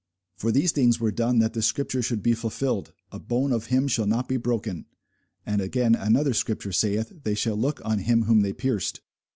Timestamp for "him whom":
7.99-8.41